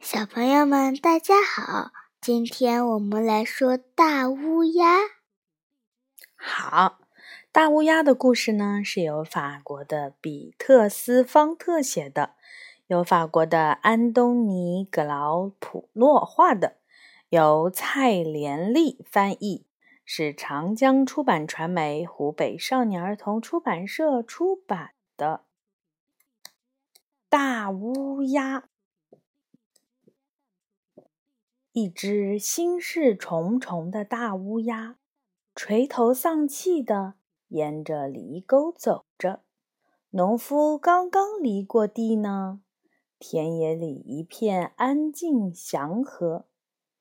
[0.00, 1.92] 小朋友们，大家好！
[2.22, 4.96] 今天我们来说大乌鸦。
[6.34, 7.00] 好，
[7.52, 12.34] 大乌鸦的故事呢，是由法国的比特斯·方特写的，
[12.86, 16.78] 由法国的安东尼·格劳普诺画的，
[17.28, 19.66] 由蔡连丽翻译，
[20.06, 25.44] 是长江出版传媒湖北少年儿童出版社出版的
[27.28, 28.60] 《大乌鸦》。
[31.72, 34.96] 一只心事重重的大乌鸦，
[35.54, 37.14] 垂头丧气地
[37.46, 39.44] 沿着犁沟走着。
[40.10, 42.60] 农夫刚刚犁过地呢，
[43.20, 46.46] 田野里一片安静祥和。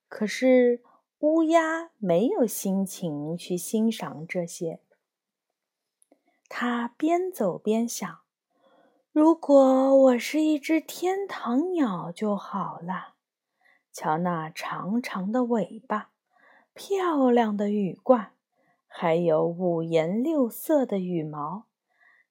[0.08, 0.84] 可是
[1.20, 4.82] 乌鸦没有心情去欣赏这些。
[6.48, 8.20] 它边走边想
[9.12, 13.16] ：“如果我是一只天堂鸟就好了。”
[13.92, 16.12] 瞧那长长的尾巴，
[16.74, 18.32] 漂亮的羽冠，
[18.88, 21.66] 还有五颜六色的羽毛，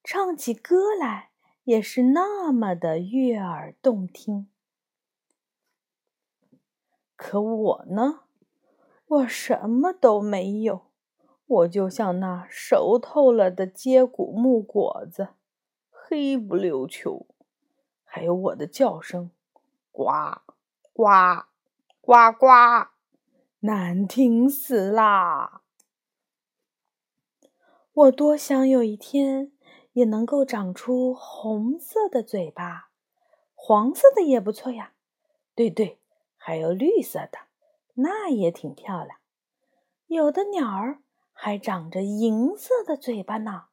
[0.03, 1.31] 唱起歌来
[1.65, 4.49] 也是那么的悦耳动听。
[7.17, 8.21] 可我呢，
[9.07, 10.87] 我什么都没有，
[11.47, 15.31] 我就像那熟透了的接骨木果子，
[15.91, 17.27] 黑不溜秋。
[18.05, 19.31] 还有我的叫声，
[19.93, 20.07] 呱
[20.95, 21.05] 呱。
[22.09, 22.47] 呱呱，
[23.61, 25.61] 难听死啦！
[27.93, 29.53] 我多想有一天
[29.93, 32.89] 也能够长出红色的嘴巴，
[33.55, 34.95] 黄色的也不错呀。
[35.55, 35.99] 对对，
[36.39, 37.41] 还有绿色的，
[37.97, 39.19] 那也挺漂亮。
[40.07, 41.03] 有的鸟儿
[41.35, 43.65] 还长着银色的嘴巴呢，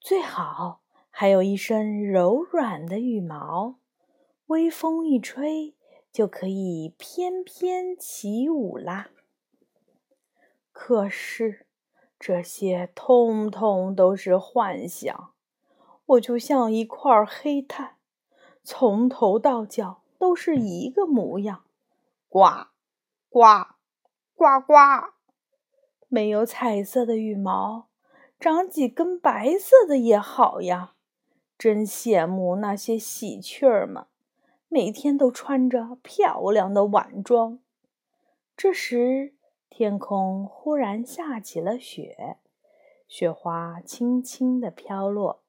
[0.00, 3.78] 最好还有一身柔软的羽毛，
[4.46, 5.76] 微风一吹。
[6.12, 9.10] 就可以翩翩起舞啦。
[10.72, 11.66] 可是
[12.18, 15.32] 这些通通都是幻想，
[16.06, 17.96] 我就像一块黑炭，
[18.62, 21.64] 从头到脚都是一个模样，
[22.28, 22.68] 呱
[23.28, 23.40] 呱
[24.34, 24.74] 呱呱，
[26.08, 27.88] 没有彩色的羽毛，
[28.38, 30.94] 长几根白色的也好呀。
[31.58, 34.06] 真羡慕那些喜鹊儿们。
[34.72, 37.58] 每天都穿着漂亮的晚装。
[38.56, 39.34] 这时，
[39.68, 42.36] 天空忽然下起了雪，
[43.08, 45.42] 雪花轻轻地飘落，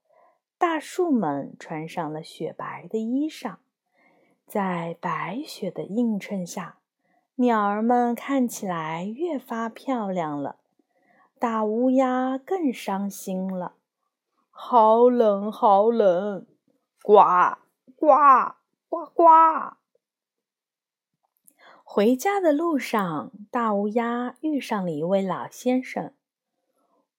[0.58, 3.58] 大树们穿上了雪白的衣裳。
[4.48, 6.80] 在白雪的映衬下，
[7.36, 10.58] 鸟儿们看起来越发漂亮了。
[11.38, 13.76] 大乌鸦更伤心了，
[14.50, 16.48] 好冷，好冷！
[17.04, 17.22] 呱
[17.96, 18.61] 呱。
[18.92, 19.24] 呱呱！
[21.82, 26.14] 回家的路上，大乌鸦遇上了一位老先生。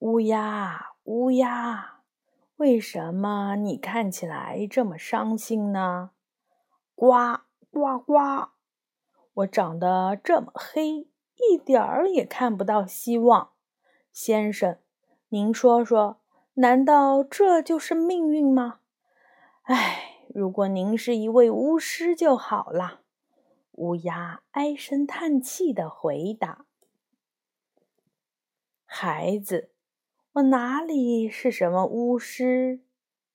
[0.00, 2.02] 乌鸦，乌鸦，
[2.56, 6.10] 为什么你看起来这么伤心呢？
[6.94, 7.40] 呱
[7.70, 8.50] 呱呱！
[9.32, 13.52] 我长得这么黑，一点儿也看不到希望。
[14.12, 14.76] 先生，
[15.30, 16.20] 您说说，
[16.52, 18.80] 难道这就是命运吗？
[19.62, 20.10] 唉。
[20.34, 23.00] 如果您是一位巫师就好了。”
[23.72, 26.66] 乌鸦唉声叹气的回答。
[28.84, 29.72] “孩子，
[30.32, 32.80] 我哪里是什么巫师？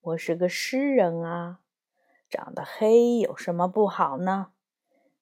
[0.02, 1.60] 我是个诗人啊！
[2.30, 4.52] 长得黑有什么不好呢？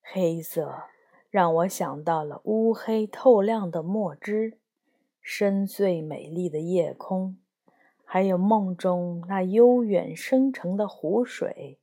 [0.01, 0.83] 黑色
[1.29, 4.59] 让我想到了乌黑透亮的墨汁，
[5.21, 7.37] 深邃美丽的夜空。”
[8.05, 11.79] 还有梦中那悠远深沉的湖水，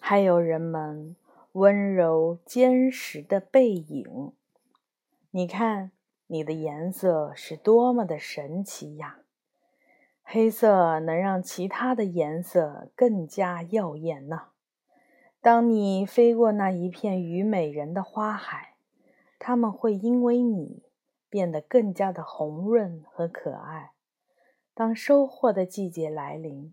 [0.00, 1.16] 还有人们
[1.52, 4.32] 温柔坚实的背影。
[5.30, 5.90] 你看，
[6.26, 9.18] 你的颜色是多么的神奇呀！
[10.22, 14.42] 黑色能让其他的颜色更加耀眼呢。
[15.40, 18.74] 当你飞过那一片虞美人的花海，
[19.38, 20.84] 它们会因为你
[21.28, 23.90] 变得更加的红润和可爱。
[24.74, 26.72] 当收获的季节来临，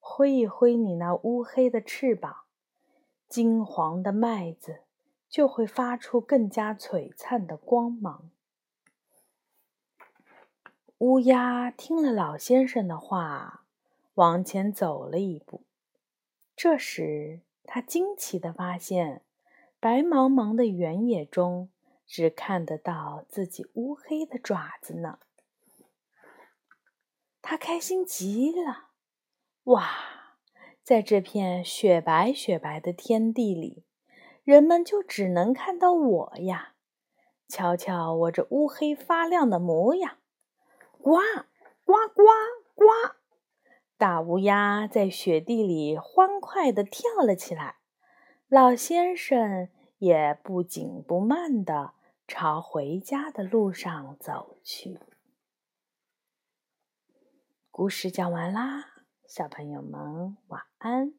[0.00, 2.44] 挥一挥你那乌黑的翅膀，
[3.28, 4.80] 金黄的麦子
[5.28, 8.30] 就会发出更加璀璨的光芒。
[10.98, 13.64] 乌鸦听了老先生的话，
[14.14, 15.62] 往前走了一步。
[16.56, 19.22] 这时，他惊奇地发现，
[19.78, 21.68] 白茫茫的原野中
[22.06, 25.18] 只看得到自己乌黑的爪子呢。
[27.48, 28.88] 他开心极了，
[29.66, 29.88] 哇！
[30.82, 33.84] 在这片雪白雪白的天地里，
[34.42, 36.74] 人们就只能看到我呀。
[37.46, 40.16] 瞧瞧我这乌黑发亮的模样，
[41.00, 41.12] 呱
[41.84, 42.24] 呱呱
[42.74, 42.84] 呱！
[43.96, 47.76] 大乌鸦在雪地里欢快地跳了起来。
[48.48, 49.68] 老先生
[49.98, 51.92] 也不紧不慢地
[52.26, 54.98] 朝回家的路上走去。
[57.78, 58.86] 故事讲完啦，
[59.28, 61.12] 小朋友们晚安。